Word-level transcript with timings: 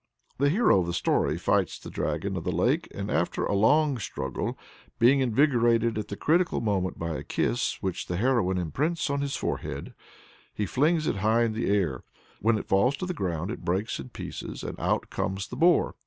The 0.39 0.49
hero 0.49 0.79
of 0.79 0.87
the 0.87 0.93
story 0.95 1.37
fights 1.37 1.77
the 1.77 1.91
dragon 1.91 2.35
of 2.35 2.43
the 2.43 2.51
lake, 2.51 2.87
and 2.89 3.11
after 3.11 3.45
a 3.45 3.53
long 3.53 3.99
struggle, 3.99 4.57
being 4.97 5.19
invigorated 5.19 5.95
at 5.95 6.07
the 6.07 6.15
critical 6.15 6.59
moment 6.59 6.97
by 6.97 7.11
a 7.15 7.21
kiss 7.23 7.77
which 7.83 8.07
the 8.07 8.15
heroine 8.17 8.57
imprints 8.57 9.11
on 9.11 9.21
his 9.21 9.35
forehead 9.35 9.93
he 10.55 10.65
flings 10.65 11.05
it 11.05 11.17
high 11.17 11.43
in 11.43 11.53
the 11.53 11.69
air. 11.69 12.03
When 12.39 12.57
it 12.57 12.65
falls 12.67 12.97
to 12.97 13.05
the 13.05 13.13
ground 13.13 13.51
it 13.51 13.63
breaks 13.63 13.99
in 13.99 14.09
pieces, 14.09 14.63
and 14.63 14.73
out 14.79 15.11
comes 15.11 15.47
the 15.47 15.55
boar. 15.55 15.93